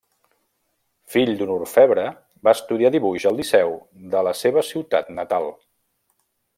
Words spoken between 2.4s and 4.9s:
va estudiar dibuix al liceu de la seva